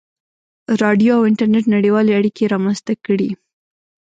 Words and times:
•راډیو 0.81 1.11
او 1.17 1.27
انټرنېټ 1.29 1.65
نړیوالې 1.75 2.11
اړیکې 2.19 2.51
رامنځته 2.53 2.93
کړې. 3.05 3.29